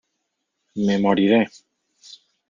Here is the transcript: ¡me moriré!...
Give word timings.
¡me 0.87 0.97
moriré!... 0.97 1.41